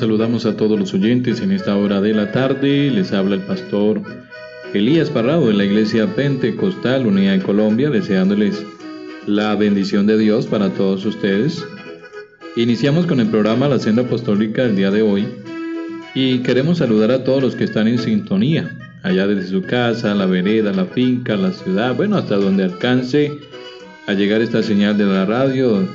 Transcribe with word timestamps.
saludamos 0.00 0.46
a 0.46 0.56
todos 0.56 0.78
los 0.78 0.94
oyentes 0.94 1.42
en 1.42 1.52
esta 1.52 1.76
hora 1.76 2.00
de 2.00 2.14
la 2.14 2.32
tarde. 2.32 2.90
Les 2.90 3.12
habla 3.12 3.34
el 3.34 3.42
pastor 3.42 4.00
Elías 4.72 5.10
Parrado 5.10 5.48
de 5.48 5.52
la 5.52 5.66
Iglesia 5.66 6.06
Pentecostal 6.16 7.06
Unida 7.06 7.32
de 7.32 7.42
Colombia, 7.42 7.90
deseándoles 7.90 8.64
la 9.26 9.54
bendición 9.56 10.06
de 10.06 10.16
Dios 10.16 10.46
para 10.46 10.70
todos 10.70 11.04
ustedes. 11.04 11.62
Iniciamos 12.56 13.04
con 13.04 13.20
el 13.20 13.26
programa 13.26 13.68
La 13.68 13.78
Senda 13.78 14.00
Apostólica 14.00 14.62
del 14.62 14.76
día 14.76 14.90
de 14.90 15.02
hoy 15.02 15.28
y 16.14 16.38
queremos 16.38 16.78
saludar 16.78 17.10
a 17.10 17.22
todos 17.22 17.42
los 17.42 17.54
que 17.54 17.64
están 17.64 17.86
en 17.86 17.98
sintonía, 17.98 18.78
allá 19.02 19.26
desde 19.26 19.50
su 19.50 19.60
casa, 19.60 20.14
la 20.14 20.24
vereda, 20.24 20.72
la 20.72 20.86
finca, 20.86 21.36
la 21.36 21.52
ciudad, 21.52 21.94
bueno, 21.94 22.16
hasta 22.16 22.36
donde 22.36 22.64
alcance 22.64 23.32
a 24.06 24.14
llegar 24.14 24.40
esta 24.40 24.62
señal 24.62 24.96
de 24.96 25.04
la 25.04 25.26
radio 25.26 25.86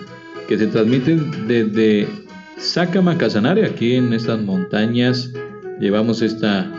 que 0.47 0.59
se 0.59 0.67
transmite 0.67 1.17
desde 1.47 2.24
Sácama 2.57 3.17
Casanare, 3.17 3.65
aquí 3.65 3.95
en 3.95 4.13
estas 4.13 4.39
montañas. 4.41 5.33
Llevamos 5.79 6.21
esta 6.21 6.71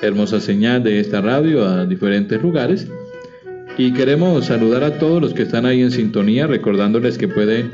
hermosa 0.00 0.38
señal 0.40 0.82
de 0.84 1.00
esta 1.00 1.20
radio 1.20 1.66
a 1.66 1.86
diferentes 1.86 2.40
lugares. 2.40 2.86
Y 3.76 3.92
queremos 3.92 4.44
saludar 4.46 4.84
a 4.84 4.96
todos 4.98 5.20
los 5.20 5.34
que 5.34 5.42
están 5.42 5.66
ahí 5.66 5.82
en 5.82 5.90
sintonía, 5.90 6.46
recordándoles 6.46 7.18
que 7.18 7.26
pueden 7.26 7.72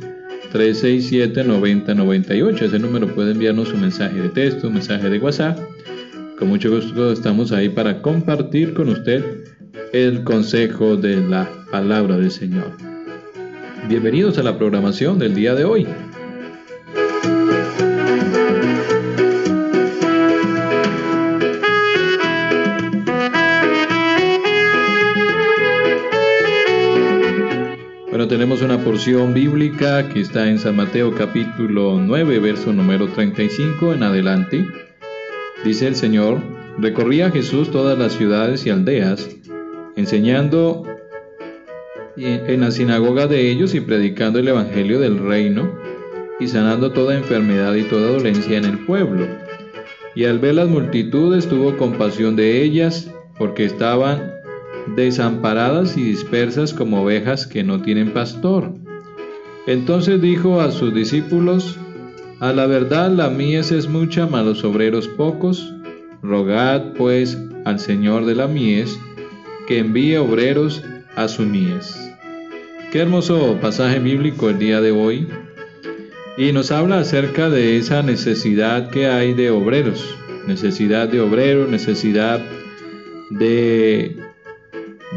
313-367-9098. 0.51 2.61
Ese 2.61 2.79
número 2.79 3.07
puede 3.15 3.31
enviarnos 3.31 3.71
un 3.73 3.79
mensaje 3.81 4.19
de 4.19 4.29
texto, 4.29 4.67
un 4.67 4.73
mensaje 4.73 5.09
de 5.09 5.19
WhatsApp. 5.19 5.57
Con 6.37 6.49
mucho 6.49 6.69
gusto 6.69 7.13
estamos 7.13 7.53
ahí 7.53 7.69
para 7.69 8.01
compartir 8.01 8.73
con 8.73 8.89
usted 8.89 9.23
el 9.91 10.23
consejo 10.23 10.95
de 10.97 11.17
la 11.17 11.49
palabra 11.71 12.17
del 12.17 12.31
Señor. 12.31 12.71
Bienvenidos 13.87 14.37
a 14.37 14.43
la 14.43 14.57
programación 14.57 15.19
del 15.19 15.33
día 15.33 15.55
de 15.55 15.63
hoy. 15.65 15.87
Bueno, 28.09 28.27
tenemos 28.27 28.61
una 28.61 28.77
porción 28.77 29.33
bíblica 29.33 30.07
que 30.09 30.21
está 30.21 30.47
en 30.49 30.59
San 30.59 30.75
Mateo 30.75 31.15
capítulo 31.15 31.99
9, 31.99 32.39
verso 32.39 32.71
número 32.71 33.07
35 33.07 33.93
en 33.93 34.03
adelante. 34.03 34.67
Dice 35.65 35.87
el 35.87 35.95
Señor, 35.95 36.41
recorría 36.77 37.31
Jesús 37.31 37.71
todas 37.71 37.97
las 37.97 38.13
ciudades 38.13 38.65
y 38.65 38.69
aldeas, 38.69 39.29
enseñando 39.95 40.83
en 42.17 42.61
la 42.61 42.71
sinagoga 42.71 43.27
de 43.27 43.49
ellos 43.49 43.73
y 43.73 43.81
predicando 43.81 44.39
el 44.39 44.47
Evangelio 44.47 44.99
del 44.99 45.19
reino 45.19 45.71
y 46.39 46.47
sanando 46.47 46.91
toda 46.91 47.15
enfermedad 47.15 47.73
y 47.75 47.83
toda 47.83 48.11
dolencia 48.11 48.57
en 48.57 48.65
el 48.65 48.85
pueblo. 48.85 49.27
Y 50.15 50.25
al 50.25 50.39
ver 50.39 50.55
las 50.55 50.67
multitudes 50.67 51.47
tuvo 51.47 51.75
compasión 51.77 52.35
de 52.35 52.61
ellas, 52.61 53.09
porque 53.37 53.65
estaban 53.65 54.31
desamparadas 54.95 55.97
y 55.97 56.03
dispersas 56.03 56.73
como 56.73 57.01
ovejas 57.01 57.47
que 57.47 57.63
no 57.63 57.81
tienen 57.81 58.11
pastor. 58.11 58.71
Entonces 59.65 60.21
dijo 60.21 60.61
a 60.61 60.71
sus 60.71 60.93
discípulos, 60.93 61.79
A 62.39 62.51
la 62.51 62.67
verdad 62.67 63.09
la 63.11 63.29
mies 63.29 63.71
es 63.71 63.87
mucha, 63.87 64.27
mas 64.27 64.45
los 64.45 64.63
obreros 64.63 65.07
pocos. 65.07 65.73
Rogad 66.21 66.93
pues 66.93 67.37
al 67.65 67.79
Señor 67.79 68.25
de 68.25 68.35
la 68.35 68.47
mies, 68.47 68.99
que 69.67 69.79
envíe 69.79 70.17
obreros 70.17 70.83
a 71.15 71.27
su 71.27 71.43
mies. 71.43 71.95
Qué 72.91 72.99
hermoso 72.99 73.57
pasaje 73.59 73.99
bíblico 73.99 74.49
el 74.49 74.59
día 74.59 74.81
de 74.81 74.91
hoy. 74.91 75.27
Y 76.37 76.51
nos 76.51 76.71
habla 76.71 76.99
acerca 76.99 77.49
de 77.49 77.77
esa 77.77 78.01
necesidad 78.01 78.89
que 78.89 79.07
hay 79.07 79.33
de 79.33 79.51
obreros, 79.51 80.03
necesidad 80.47 81.07
de 81.07 81.21
obreros, 81.21 81.69
necesidad 81.69 82.41
de, 83.29 84.15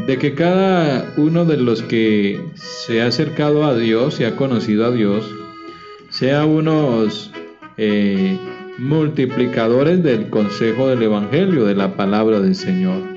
de 0.05 0.17
que 0.17 0.35
cada 0.35 1.13
uno 1.17 1.45
de 1.45 1.57
los 1.57 1.81
que 1.81 2.39
se 2.53 3.01
ha 3.01 3.07
acercado 3.07 3.65
a 3.65 3.75
Dios 3.75 4.19
y 4.19 4.25
ha 4.25 4.35
conocido 4.35 4.85
a 4.85 4.91
Dios, 4.91 5.27
sea 6.09 6.45
unos 6.45 7.31
eh, 7.77 8.37
multiplicadores 8.77 10.03
del 10.03 10.29
consejo 10.29 10.87
del 10.87 11.01
Evangelio, 11.01 11.65
de 11.65 11.75
la 11.75 11.95
palabra 11.95 12.39
del 12.39 12.55
Señor. 12.55 13.16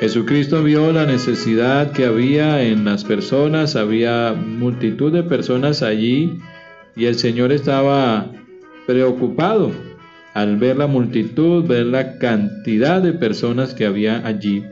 Jesucristo 0.00 0.62
vio 0.62 0.92
la 0.92 1.06
necesidad 1.06 1.92
que 1.92 2.04
había 2.04 2.62
en 2.62 2.84
las 2.84 3.02
personas, 3.02 3.76
había 3.76 4.34
multitud 4.34 5.10
de 5.10 5.22
personas 5.22 5.82
allí 5.82 6.38
y 6.94 7.06
el 7.06 7.14
Señor 7.14 7.50
estaba 7.50 8.30
preocupado 8.86 9.72
al 10.34 10.58
ver 10.58 10.76
la 10.76 10.86
multitud, 10.86 11.64
ver 11.66 11.86
la 11.86 12.18
cantidad 12.18 13.00
de 13.00 13.14
personas 13.14 13.72
que 13.72 13.86
había 13.86 14.26
allí. 14.26 14.64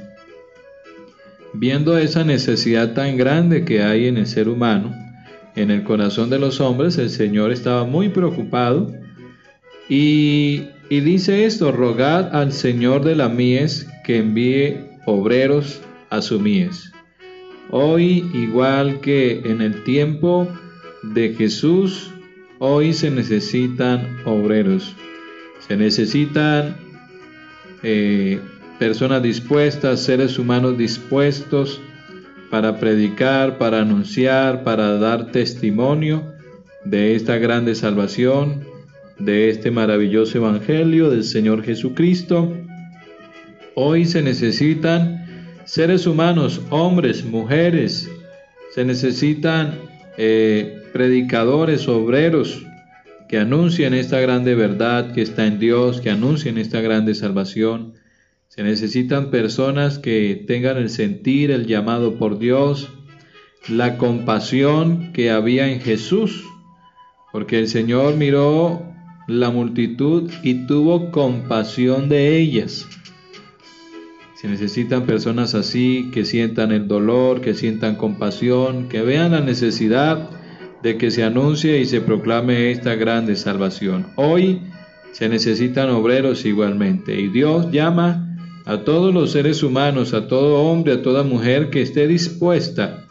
Viendo 1.55 1.97
esa 1.97 2.23
necesidad 2.23 2.93
tan 2.93 3.17
grande 3.17 3.65
que 3.65 3.83
hay 3.83 4.09
en 4.09 4.19
el 4.19 4.27
ser 4.27 4.51
humano, 4.51 4.95
en 5.57 5.71
el 5.71 5.85
corazón 5.85 6.29
de 6.29 6.39
los 6.39 6.61
hombres, 6.61 6.99
el 6.99 7.09
Señor 7.09 7.51
estaba 7.51 7.85
muy 7.85 8.11
preocupado 8.11 8.93
y, 9.89 10.65
y 10.91 11.01
dice 11.01 11.47
esto, 11.47 11.73
rogad 11.73 12.37
al 12.37 12.53
Señor 12.53 13.05
de 13.05 13.17
la 13.17 13.31
mies 13.31 13.89
que 14.05 14.19
envíe 14.19 14.94
obreros 15.07 15.81
a 16.11 16.23
su 16.23 16.41
mies. 16.41 16.93
Hoy, 17.71 18.31
igual 18.35 19.01
que 19.01 19.41
en 19.45 19.61
el 19.61 19.83
tiempo 19.85 20.49
de 21.03 21.35
Jesús, 21.35 22.11
hoy 22.59 22.93
se 22.93 23.11
necesitan 23.11 24.19
obreros. 24.25 24.95
Se 25.67 25.77
necesitan 25.77 26.77
eh, 27.83 28.39
personas 28.79 29.23
dispuestas, 29.23 30.01
seres 30.01 30.39
humanos 30.39 30.77
dispuestos 30.77 31.81
para 32.51 32.79
predicar, 32.79 33.59
para 33.59 33.81
anunciar, 33.81 34.63
para 34.63 34.99
dar 34.99 35.33
testimonio 35.33 36.23
de 36.85 37.15
esta 37.15 37.39
grande 37.39 37.75
salvación, 37.75 38.65
de 39.19 39.49
este 39.49 39.71
maravilloso 39.71 40.39
Evangelio 40.39 41.09
del 41.09 41.25
Señor 41.25 41.63
Jesucristo 41.63 42.53
Hoy 43.77 44.05
se 44.05 44.23
necesitan 44.23 45.27
seres 45.65 46.07
humanos, 46.07 46.61
hombres, 46.71 47.25
mujeres, 47.25 48.09
se 48.73 48.85
necesitan 48.85 49.79
eh, 50.17 50.81
predicadores, 50.93 51.89
obreros, 51.89 52.65
que 53.29 53.39
anuncien 53.39 53.95
esta 53.95 54.21
grande 54.21 54.55
verdad 54.55 55.13
que 55.13 55.23
está 55.23 55.47
en 55.47 55.59
Dios, 55.59 56.01
que 56.01 56.11
anuncien 56.11 56.57
esta 56.59 56.81
grande 56.81 57.15
salvación. 57.17 57.95
Se 58.47 58.63
necesitan 58.63 59.31
personas 59.31 59.99
que 59.99 60.45
tengan 60.47 60.77
el 60.77 60.89
sentir, 60.89 61.51
el 61.51 61.67
llamado 61.67 62.17
por 62.17 62.39
Dios, 62.39 62.89
la 63.69 63.99
compasión 63.99 65.13
que 65.13 65.33
había 65.33 65.69
en 65.69 65.81
Jesús, 65.81 66.45
porque 67.33 67.59
el 67.59 67.67
Señor 67.67 68.15
miró 68.15 68.87
la 69.27 69.51
multitud 69.51 70.31
y 70.45 70.67
tuvo 70.67 71.11
compasión 71.11 72.09
de 72.09 72.39
ellas. 72.39 72.87
Se 74.45 74.51
necesitan 74.51 75.07
personas 75.07 75.55
así 75.55 76.11
que 76.13 76.27
sientan 76.27 76.71
el 76.71 76.87
dolor, 76.87 77.41
que 77.41 77.55
sientan 77.55 77.95
compasión, 77.95 78.91
que 78.91 79.01
vean 79.01 79.31
la 79.31 79.41
necesidad 79.41 80.29
de 80.83 80.99
que 80.99 81.11
se 81.11 81.25
anuncie 81.25 81.81
y 81.81 81.87
se 81.87 82.03
proclame 82.03 82.71
esta 82.71 82.95
grande 82.95 83.37
salvación. 83.37 84.09
Hoy 84.17 84.61
se 85.13 85.31
necesitan 85.31 85.89
obreros 85.89 86.45
igualmente 86.45 87.19
y 87.19 87.29
Dios 87.29 87.71
llama 87.71 88.37
a 88.67 88.85
todos 88.85 89.15
los 89.15 89.33
seres 89.33 89.63
humanos, 89.63 90.13
a 90.13 90.29
todo 90.29 90.61
hombre, 90.61 90.93
a 90.93 91.03
toda 91.03 91.23
mujer 91.23 91.71
que 91.71 91.81
esté 91.81 92.07
dispuesta 92.07 93.07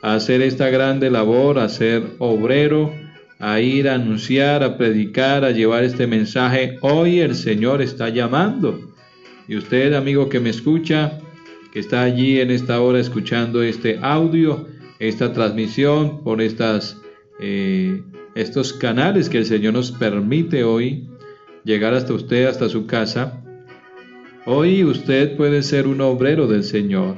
a 0.00 0.14
hacer 0.14 0.40
esta 0.40 0.70
grande 0.70 1.10
labor, 1.10 1.58
a 1.58 1.68
ser 1.68 2.02
obrero, 2.18 2.94
a 3.38 3.60
ir 3.60 3.90
a 3.90 3.96
anunciar, 3.96 4.62
a 4.62 4.78
predicar, 4.78 5.44
a 5.44 5.50
llevar 5.50 5.84
este 5.84 6.06
mensaje. 6.06 6.78
Hoy 6.80 7.20
el 7.20 7.34
Señor 7.34 7.82
está 7.82 8.08
llamando. 8.08 8.87
Y 9.48 9.56
usted, 9.56 9.94
amigo 9.94 10.28
que 10.28 10.40
me 10.40 10.50
escucha, 10.50 11.18
que 11.72 11.80
está 11.80 12.02
allí 12.02 12.38
en 12.38 12.50
esta 12.50 12.82
hora 12.82 13.00
escuchando 13.00 13.62
este 13.62 13.98
audio, 14.02 14.68
esta 14.98 15.32
transmisión 15.32 16.22
por 16.22 16.42
estas, 16.42 17.00
eh, 17.40 18.02
estos 18.34 18.74
canales 18.74 19.30
que 19.30 19.38
el 19.38 19.46
Señor 19.46 19.72
nos 19.72 19.90
permite 19.90 20.64
hoy 20.64 21.08
llegar 21.64 21.94
hasta 21.94 22.12
usted, 22.12 22.44
hasta 22.44 22.68
su 22.68 22.86
casa. 22.86 23.42
Hoy 24.44 24.84
usted 24.84 25.34
puede 25.38 25.62
ser 25.62 25.86
un 25.86 26.02
obrero 26.02 26.46
del 26.46 26.62
Señor. 26.62 27.16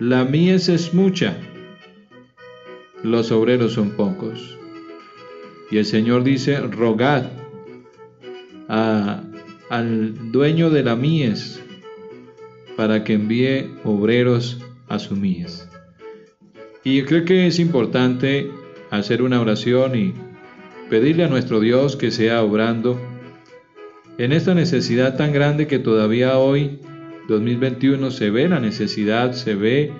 La 0.00 0.24
mies 0.24 0.68
es 0.68 0.92
mucha, 0.92 1.36
los 3.04 3.30
obreros 3.30 3.74
son 3.74 3.90
pocos. 3.90 4.58
Y 5.70 5.78
el 5.78 5.84
Señor 5.84 6.24
dice, 6.24 6.58
rogad 6.58 7.26
al 8.68 10.32
dueño 10.32 10.70
de 10.70 10.82
la 10.82 10.96
mies 10.96 11.62
para 12.78 13.02
que 13.02 13.14
envíe 13.14 13.72
obreros 13.82 14.56
a 14.86 15.00
su 15.00 15.16
mies. 15.16 15.68
Y 16.84 17.02
creo 17.02 17.24
que 17.24 17.48
es 17.48 17.58
importante 17.58 18.52
hacer 18.90 19.20
una 19.20 19.40
oración 19.40 19.98
y 19.98 20.14
pedirle 20.88 21.24
a 21.24 21.28
nuestro 21.28 21.58
Dios 21.58 21.96
que 21.96 22.12
sea 22.12 22.40
obrando 22.40 22.96
en 24.16 24.30
esta 24.30 24.54
necesidad 24.54 25.16
tan 25.16 25.32
grande 25.32 25.66
que 25.66 25.80
todavía 25.80 26.38
hoy, 26.38 26.78
2021, 27.26 28.12
se 28.12 28.30
ve 28.30 28.48
la 28.48 28.60
necesidad, 28.60 29.32
se 29.32 29.56
ve 29.56 29.90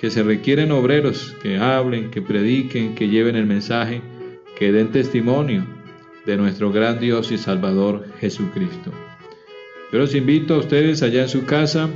que 0.00 0.10
se 0.10 0.24
requieren 0.24 0.72
obreros 0.72 1.36
que 1.40 1.58
hablen, 1.58 2.10
que 2.10 2.22
prediquen, 2.22 2.96
que 2.96 3.08
lleven 3.08 3.36
el 3.36 3.46
mensaje, 3.46 4.02
que 4.58 4.72
den 4.72 4.90
testimonio 4.90 5.64
de 6.26 6.36
nuestro 6.36 6.72
gran 6.72 6.98
Dios 6.98 7.30
y 7.30 7.38
Salvador 7.38 8.04
Jesucristo. 8.18 8.90
Yo 9.92 9.98
los 9.98 10.14
invito 10.14 10.54
a 10.54 10.58
ustedes 10.58 11.02
allá 11.02 11.22
en 11.22 11.28
su 11.28 11.44
casa 11.46 11.90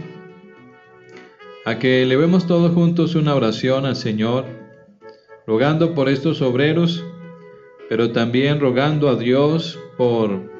a 1.65 1.79
que 1.79 2.05
le 2.05 2.17
vemos 2.17 2.47
todos 2.47 2.73
juntos 2.73 3.15
una 3.15 3.37
oración 3.37 3.87
al 3.87 3.95
Señor, 3.95 4.47
rogando 5.47 5.95
por 5.95 6.09
estos 6.09 6.43
obreros, 6.43 7.05
pero 7.89 8.11
también 8.11 8.59
rogando 8.59 9.09
a 9.09 9.15
Dios 9.15 9.79
por 9.97 10.51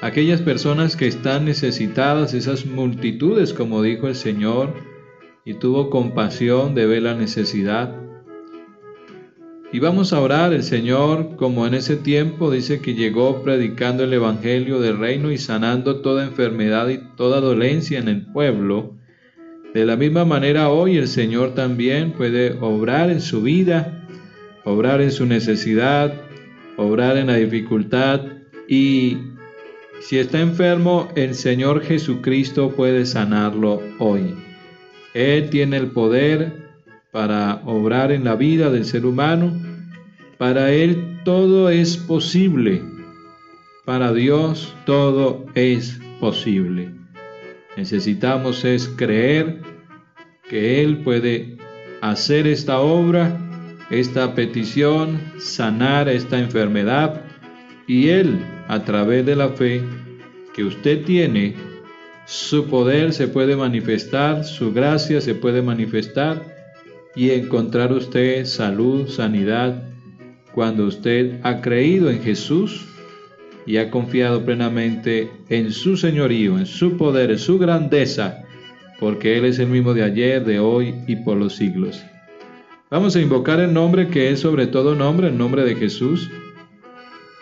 aquellas 0.00 0.40
personas 0.40 0.94
que 0.94 1.08
están 1.08 1.44
necesitadas, 1.46 2.32
esas 2.32 2.64
multitudes, 2.64 3.52
como 3.52 3.82
dijo 3.82 4.06
el 4.06 4.14
Señor, 4.14 4.72
y 5.44 5.54
tuvo 5.54 5.90
compasión 5.90 6.76
de 6.76 6.86
ver 6.86 7.02
la 7.02 7.14
necesidad. 7.14 8.05
Y 9.72 9.80
vamos 9.80 10.12
a 10.12 10.20
orar, 10.20 10.52
el 10.52 10.62
Señor, 10.62 11.36
como 11.36 11.66
en 11.66 11.74
ese 11.74 11.96
tiempo 11.96 12.50
dice 12.50 12.80
que 12.80 12.94
llegó 12.94 13.42
predicando 13.42 14.04
el 14.04 14.12
Evangelio 14.12 14.80
del 14.80 14.98
reino 14.98 15.32
y 15.32 15.38
sanando 15.38 16.00
toda 16.00 16.24
enfermedad 16.24 16.88
y 16.88 17.00
toda 17.16 17.40
dolencia 17.40 17.98
en 17.98 18.08
el 18.08 18.22
pueblo, 18.26 18.94
de 19.74 19.84
la 19.84 19.96
misma 19.96 20.24
manera 20.24 20.70
hoy 20.70 20.96
el 20.96 21.08
Señor 21.08 21.54
también 21.54 22.12
puede 22.12 22.56
obrar 22.60 23.10
en 23.10 23.20
su 23.20 23.42
vida, 23.42 24.06
obrar 24.64 25.00
en 25.00 25.10
su 25.10 25.26
necesidad, 25.26 26.14
obrar 26.76 27.16
en 27.16 27.26
la 27.26 27.34
dificultad 27.34 28.22
y 28.68 29.18
si 30.00 30.18
está 30.18 30.40
enfermo, 30.40 31.08
el 31.16 31.34
Señor 31.34 31.82
Jesucristo 31.82 32.70
puede 32.70 33.04
sanarlo 33.06 33.82
hoy. 33.98 34.34
Él 35.14 35.50
tiene 35.50 35.78
el 35.78 35.88
poder 35.88 36.65
para 37.16 37.62
obrar 37.64 38.12
en 38.12 38.24
la 38.24 38.36
vida 38.36 38.68
del 38.68 38.84
ser 38.84 39.06
humano. 39.06 39.58
Para 40.36 40.72
Él 40.72 41.18
todo 41.24 41.70
es 41.70 41.96
posible. 41.96 42.82
Para 43.86 44.12
Dios 44.12 44.74
todo 44.84 45.46
es 45.54 45.98
posible. 46.20 46.90
Necesitamos 47.74 48.66
es 48.66 48.86
creer 48.98 49.62
que 50.50 50.82
Él 50.82 50.98
puede 50.98 51.56
hacer 52.02 52.46
esta 52.46 52.80
obra, 52.80 53.34
esta 53.88 54.34
petición, 54.34 55.18
sanar 55.38 56.10
esta 56.10 56.38
enfermedad 56.38 57.22
y 57.86 58.08
Él, 58.08 58.44
a 58.68 58.84
través 58.84 59.24
de 59.24 59.36
la 59.36 59.48
fe 59.48 59.80
que 60.52 60.64
usted 60.64 61.02
tiene, 61.06 61.56
su 62.26 62.66
poder 62.66 63.14
se 63.14 63.26
puede 63.26 63.56
manifestar, 63.56 64.44
su 64.44 64.74
gracia 64.74 65.22
se 65.22 65.34
puede 65.34 65.62
manifestar 65.62 66.55
y 67.16 67.30
encontrar 67.30 67.92
usted 67.92 68.44
salud, 68.44 69.08
sanidad, 69.08 69.82
cuando 70.54 70.84
usted 70.86 71.40
ha 71.42 71.60
creído 71.62 72.10
en 72.10 72.22
Jesús 72.22 72.84
y 73.64 73.78
ha 73.78 73.90
confiado 73.90 74.44
plenamente 74.44 75.30
en 75.48 75.72
su 75.72 75.96
señorío, 75.96 76.58
en 76.58 76.66
su 76.66 76.96
poder, 76.96 77.30
en 77.30 77.38
su 77.38 77.58
grandeza, 77.58 78.44
porque 79.00 79.36
Él 79.38 79.46
es 79.46 79.58
el 79.58 79.68
mismo 79.68 79.94
de 79.94 80.02
ayer, 80.02 80.44
de 80.44 80.60
hoy 80.60 80.94
y 81.06 81.16
por 81.16 81.38
los 81.38 81.56
siglos. 81.56 82.04
Vamos 82.90 83.16
a 83.16 83.20
invocar 83.20 83.60
el 83.60 83.72
nombre 83.72 84.08
que 84.08 84.30
es 84.30 84.40
sobre 84.40 84.66
todo 84.66 84.94
nombre, 84.94 85.28
el 85.28 85.38
nombre 85.38 85.64
de 85.64 85.74
Jesús, 85.74 86.30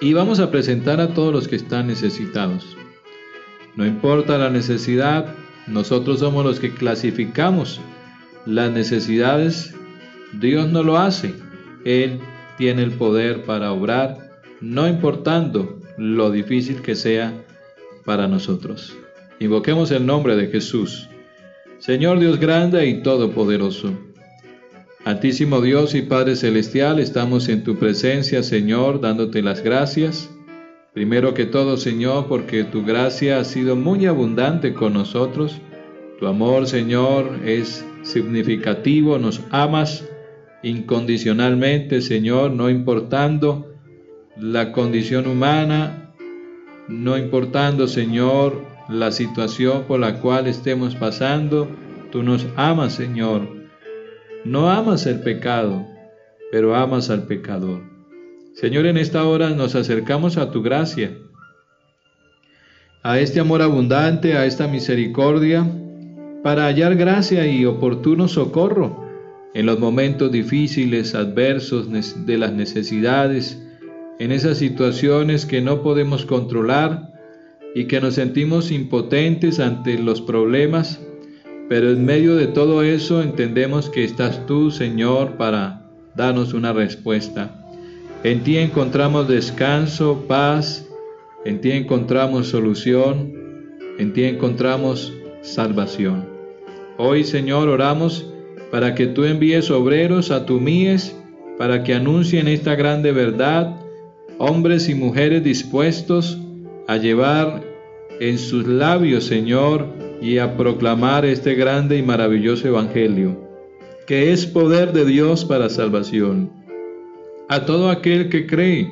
y 0.00 0.12
vamos 0.12 0.38
a 0.38 0.50
presentar 0.50 1.00
a 1.00 1.14
todos 1.14 1.32
los 1.32 1.48
que 1.48 1.56
están 1.56 1.88
necesitados. 1.88 2.76
No 3.76 3.84
importa 3.84 4.38
la 4.38 4.50
necesidad, 4.50 5.34
nosotros 5.66 6.20
somos 6.20 6.44
los 6.44 6.60
que 6.60 6.72
clasificamos 6.72 7.80
las 8.46 8.70
necesidades. 8.70 9.75
Dios 10.32 10.69
no 10.70 10.82
lo 10.82 10.99
hace. 10.99 11.35
Él 11.85 12.20
tiene 12.56 12.82
el 12.82 12.93
poder 12.93 13.44
para 13.44 13.73
obrar, 13.73 14.31
no 14.61 14.88
importando 14.88 15.81
lo 15.99 16.31
difícil 16.31 16.82
que 16.82 16.94
sea 16.94 17.32
para 18.05 18.29
nosotros. 18.29 18.96
Invoquemos 19.41 19.91
el 19.91 20.06
nombre 20.06 20.37
de 20.37 20.49
Jesús. 20.49 21.08
Señor 21.79 22.19
Dios 22.20 22.38
grande 22.38 22.87
y 22.87 23.02
todopoderoso. 23.02 23.93
Altísimo 25.05 25.61
Dios 25.61 25.94
y 25.94 26.02
Padre 26.02 26.35
Celestial, 26.35 26.99
estamos 26.99 27.49
en 27.50 27.62
tu 27.62 27.76
presencia, 27.76 28.43
Señor, 28.43 29.00
dándote 29.00 29.43
las 29.43 29.62
gracias. 29.62 30.31
Primero 30.94 31.35
que 31.35 31.44
todo, 31.44 31.76
Señor, 31.76 32.26
porque 32.26 32.64
tu 32.64 32.85
gracia 32.85 33.38
ha 33.38 33.44
sido 33.44 33.76
muy 33.76 34.06
abundante 34.06 34.73
con 34.73 34.94
nosotros. 34.94 35.61
Tu 36.19 36.26
amor, 36.26 36.67
Señor, 36.67 37.41
es 37.44 37.85
significativo, 38.04 39.18
nos 39.18 39.40
amas 39.50 40.08
incondicionalmente, 40.62 42.00
Señor, 42.00 42.52
no 42.52 42.70
importando 42.70 43.74
la 44.36 44.72
condición 44.72 45.26
humana, 45.26 46.12
no 46.88 47.18
importando, 47.18 47.88
Señor, 47.88 48.64
la 48.88 49.10
situación 49.10 49.84
por 49.84 50.00
la 50.00 50.20
cual 50.20 50.46
estemos 50.46 50.94
pasando, 50.94 51.68
tú 52.10 52.22
nos 52.22 52.46
amas, 52.56 52.94
Señor. 52.94 53.48
No 54.44 54.70
amas 54.70 55.06
el 55.06 55.20
pecado, 55.20 55.86
pero 56.52 56.76
amas 56.76 57.10
al 57.10 57.26
pecador. 57.26 57.82
Señor, 58.54 58.86
en 58.86 58.98
esta 58.98 59.24
hora 59.24 59.50
nos 59.50 59.74
acercamos 59.74 60.36
a 60.36 60.50
tu 60.50 60.62
gracia, 60.62 61.18
a 63.02 63.18
este 63.18 63.40
amor 63.40 63.62
abundante, 63.62 64.34
a 64.36 64.46
esta 64.46 64.68
misericordia, 64.68 65.66
para 66.44 66.67
hallar 66.67 66.94
gracia 66.94 67.46
y 67.46 67.64
oportuno 67.64 68.29
socorro 68.29 69.02
en 69.55 69.64
los 69.64 69.79
momentos 69.79 70.31
difíciles, 70.31 71.14
adversos 71.14 71.88
de 72.26 72.37
las 72.37 72.52
necesidades, 72.52 73.62
en 74.19 74.31
esas 74.31 74.58
situaciones 74.58 75.46
que 75.46 75.62
no 75.62 75.82
podemos 75.82 76.26
controlar 76.26 77.11
y 77.75 77.87
que 77.87 77.99
nos 77.99 78.17
sentimos 78.17 78.70
impotentes 78.70 79.58
ante 79.58 79.98
los 79.98 80.20
problemas, 80.20 81.01
pero 81.70 81.91
en 81.91 82.05
medio 82.05 82.36
de 82.36 82.48
todo 82.48 82.82
eso 82.82 83.22
entendemos 83.22 83.89
que 83.89 84.05
estás 84.05 84.44
tú, 84.44 84.70
Señor, 84.70 85.39
para 85.39 85.86
darnos 86.15 86.53
una 86.53 86.74
respuesta. 86.74 87.58
En 88.22 88.44
ti 88.44 88.58
encontramos 88.58 89.29
descanso, 89.29 90.27
paz, 90.29 90.86
en 91.46 91.63
ti 91.63 91.70
encontramos 91.70 92.48
solución, 92.48 93.32
en 93.98 94.13
ti 94.13 94.24
encontramos 94.24 95.10
salvación. 95.41 96.33
Hoy, 96.96 97.24
Señor, 97.24 97.69
oramos 97.69 98.27
para 98.70 98.94
que 98.94 99.06
tú 99.06 99.24
envíes 99.24 99.70
obreros 99.70 100.31
a 100.31 100.46
tu 100.46 100.60
mies, 100.60 101.17
para 101.58 101.82
que 101.82 101.94
anuncien 101.94 102.48
esta 102.48 102.74
grande 102.74 103.13
verdad 103.13 103.77
hombres 104.39 104.89
y 104.89 104.94
mujeres 104.94 105.43
dispuestos 105.43 106.39
a 106.89 106.96
llevar 106.96 107.63
en 108.20 108.39
sus 108.39 108.67
labios, 108.67 109.24
Señor, 109.24 109.86
y 110.20 110.39
a 110.39 110.56
proclamar 110.56 111.24
este 111.24 111.55
grande 111.55 111.98
y 111.98 112.03
maravilloso 112.03 112.69
Evangelio, 112.69 113.36
que 114.06 114.32
es 114.32 114.46
poder 114.46 114.93
de 114.93 115.05
Dios 115.05 115.44
para 115.44 115.69
salvación. 115.69 116.51
A 117.48 117.65
todo 117.65 117.91
aquel 117.91 118.29
que 118.29 118.46
cree, 118.46 118.91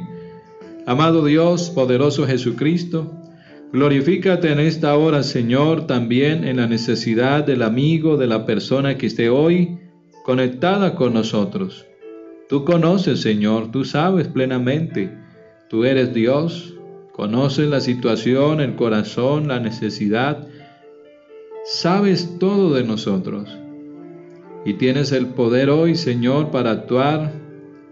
amado 0.87 1.25
Dios, 1.25 1.71
poderoso 1.71 2.27
Jesucristo, 2.27 3.11
glorifícate 3.73 4.53
en 4.53 4.61
esta 4.61 4.97
hora, 4.97 5.23
Señor, 5.23 5.87
también 5.87 6.45
en 6.45 6.59
la 6.59 6.67
necesidad 6.67 7.45
del 7.45 7.63
amigo, 7.63 8.17
de 8.17 8.27
la 8.27 8.47
persona 8.47 8.99
que 8.99 9.07
esté 9.07 9.31
hoy 9.31 9.79
conectada 10.25 10.95
con 10.95 11.15
nosotros. 11.15 11.87
Tú 12.49 12.65
conoces, 12.65 13.21
Señor, 13.21 13.71
tú 13.71 13.85
sabes 13.85 14.29
plenamente 14.29 15.23
Tú 15.73 15.87
eres 15.87 16.13
Dios, 16.13 16.75
conoces 17.15 17.67
la 17.67 17.81
situación, 17.81 18.61
el 18.61 18.77
corazón, 18.77 19.49
la 19.49 19.59
necesidad, 19.59 20.47
sabes 21.65 22.39
todo 22.39 22.75
de 22.75 22.85
nosotros 22.85 23.49
y 24.67 24.75
tienes 24.75 25.13
el 25.13 25.29
poder 25.29 25.71
hoy, 25.71 25.95
Señor, 25.95 26.51
para 26.51 26.73
actuar 26.73 27.33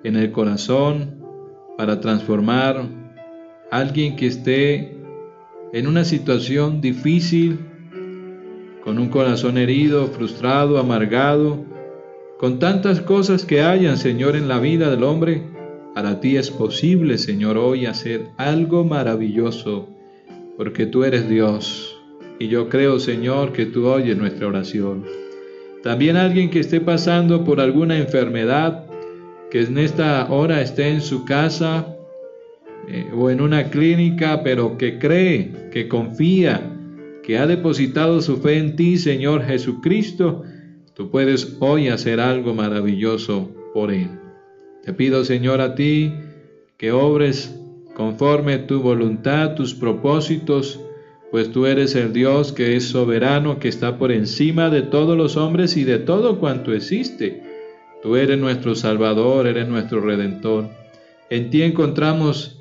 en 0.05 0.17
el 0.17 0.31
corazón, 0.31 1.23
para 1.79 2.03
transformar 2.03 2.87
a 3.71 3.79
alguien 3.79 4.15
que 4.15 4.27
esté 4.27 5.00
en 5.73 5.87
una 5.87 6.05
situación 6.05 6.81
difícil, 6.81 7.59
con 8.85 8.99
un 8.99 9.09
corazón 9.09 9.59
herido, 9.59 10.07
frustrado, 10.09 10.79
amargado, 10.79 11.65
con 12.39 12.59
tantas 12.59 13.01
cosas 13.01 13.45
que 13.45 13.63
hayan, 13.63 13.99
Señor, 13.99 14.37
en 14.37 14.49
la 14.49 14.59
vida 14.59 14.91
del 14.91 15.03
hombre 15.05 15.43
para 15.95 16.21
ti 16.21 16.37
es 16.37 16.51
posible, 16.51 17.19
Señor, 17.19 17.59
hoy 17.59 17.87
hacer 17.87 18.29
algo 18.37 18.85
maravilloso, 18.85 19.89
porque 20.57 20.87
tú 20.87 21.05
eres 21.05 21.29
Dios. 21.29 21.97
Y 22.39 22.49
yo 22.49 22.69
creo, 22.69 23.01
Señor, 23.01 23.53
que 23.53 23.67
tú 23.67 23.87
oyes 23.87 24.17
nuestra 24.17 24.47
oración. 24.47 25.05
También 25.83 26.17
alguien 26.17 26.49
que 26.49 26.61
esté 26.61 26.81
pasando 26.81 27.45
por 27.45 27.61
alguna 27.61 27.99
enfermedad, 27.99 28.87
que 29.51 29.63
en 29.63 29.79
esta 29.79 30.31
hora 30.31 30.63
esté 30.63 30.89
en 30.89 31.01
su 31.01 31.25
casa 31.25 31.97
eh, 32.93 33.07
o 33.15 33.31
en 33.31 33.41
una 33.41 33.71
clínica, 33.71 34.43
pero 34.43 34.77
que 34.77 34.99
cree, 34.99 35.69
que 35.71 35.87
confía, 35.87 36.61
que 37.23 37.39
ha 37.39 37.47
depositado 37.47 38.21
su 38.21 38.39
fe 38.39 38.59
en 38.59 38.75
ti, 38.75 38.97
Señor 38.97 39.45
Jesucristo, 39.45 40.43
tú 40.95 41.09
puedes 41.09 41.57
hoy 41.61 41.87
hacer 41.87 42.19
algo 42.19 42.53
maravilloso 42.53 43.49
por 43.73 43.93
él. 43.93 44.09
Te 44.83 44.93
pido, 44.93 45.25
Señor, 45.25 45.61
a 45.61 45.77
ti 45.77 46.13
que 46.79 46.91
obres 46.91 47.57
conforme 47.95 48.59
tu 48.59 48.81
voluntad, 48.81 49.55
tus 49.55 49.73
propósitos, 49.73 50.81
pues 51.31 51.53
tú 51.53 51.67
eres 51.67 51.95
el 51.95 52.13
Dios 52.13 52.51
que 52.53 52.75
es 52.75 52.89
soberano, 52.89 53.61
que 53.61 53.69
está 53.69 53.99
por 53.99 54.11
encima 54.11 54.69
de 54.69 54.83
todos 54.83 55.17
los 55.17 55.37
hombres 55.37 55.77
y 55.77 55.85
de 55.85 55.99
todo 55.99 56.41
cuanto 56.41 56.73
existe. 56.73 57.41
Tú 58.03 58.17
eres 58.17 58.37
nuestro 58.39 58.75
Salvador, 58.75 59.47
eres 59.47 59.69
nuestro 59.69 60.01
Redentor. 60.01 60.71
En 61.29 61.51
ti 61.51 61.63
encontramos 61.63 62.60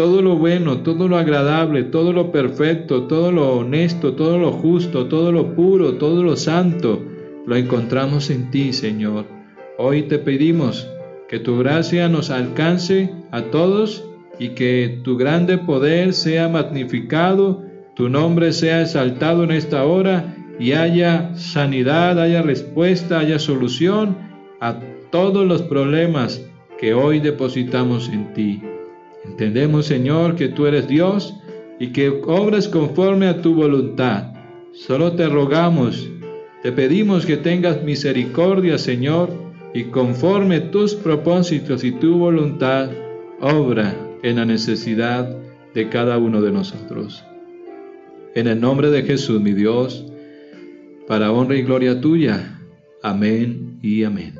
todo 0.00 0.22
lo 0.22 0.36
bueno, 0.36 0.78
todo 0.78 1.08
lo 1.08 1.18
agradable, 1.18 1.82
todo 1.82 2.14
lo 2.14 2.32
perfecto, 2.32 3.02
todo 3.02 3.30
lo 3.30 3.58
honesto, 3.58 4.14
todo 4.14 4.38
lo 4.38 4.50
justo, 4.50 5.08
todo 5.08 5.30
lo 5.30 5.54
puro, 5.54 5.96
todo 5.96 6.22
lo 6.22 6.36
santo, 6.36 7.04
lo 7.44 7.54
encontramos 7.54 8.30
en 8.30 8.50
ti, 8.50 8.72
Señor. 8.72 9.26
Hoy 9.76 10.04
te 10.04 10.18
pedimos 10.18 10.88
que 11.28 11.38
tu 11.38 11.58
gracia 11.58 12.08
nos 12.08 12.30
alcance 12.30 13.12
a 13.30 13.42
todos 13.42 14.02
y 14.38 14.54
que 14.54 15.02
tu 15.04 15.18
grande 15.18 15.58
poder 15.58 16.14
sea 16.14 16.48
magnificado, 16.48 17.62
tu 17.94 18.08
nombre 18.08 18.54
sea 18.54 18.80
exaltado 18.80 19.44
en 19.44 19.50
esta 19.50 19.84
hora 19.84 20.34
y 20.58 20.72
haya 20.72 21.36
sanidad, 21.36 22.18
haya 22.18 22.40
respuesta, 22.40 23.18
haya 23.18 23.38
solución 23.38 24.16
a 24.62 24.78
todos 25.10 25.46
los 25.46 25.60
problemas 25.60 26.42
que 26.78 26.94
hoy 26.94 27.20
depositamos 27.20 28.08
en 28.08 28.32
ti. 28.32 28.62
Entendemos, 29.30 29.86
Señor, 29.86 30.34
que 30.34 30.48
tú 30.48 30.66
eres 30.66 30.88
Dios 30.88 31.34
y 31.78 31.92
que 31.92 32.08
obras 32.08 32.66
conforme 32.68 33.28
a 33.28 33.40
tu 33.40 33.54
voluntad. 33.54 34.32
Solo 34.72 35.12
te 35.12 35.28
rogamos, 35.28 36.10
te 36.62 36.72
pedimos 36.72 37.24
que 37.24 37.36
tengas 37.36 37.82
misericordia, 37.82 38.76
Señor, 38.76 39.30
y 39.72 39.84
conforme 39.84 40.60
tus 40.60 40.94
propósitos 40.94 41.84
y 41.84 41.92
tu 41.92 42.18
voluntad, 42.18 42.90
obra 43.40 43.94
en 44.22 44.36
la 44.36 44.44
necesidad 44.44 45.36
de 45.74 45.88
cada 45.88 46.18
uno 46.18 46.42
de 46.42 46.50
nosotros. 46.50 47.24
En 48.34 48.48
el 48.48 48.60
nombre 48.60 48.90
de 48.90 49.02
Jesús, 49.02 49.40
mi 49.40 49.52
Dios, 49.52 50.04
para 51.06 51.30
honra 51.30 51.56
y 51.56 51.62
gloria 51.62 52.00
tuya. 52.00 52.60
Amén 53.02 53.78
y 53.80 54.02
amén. 54.02 54.39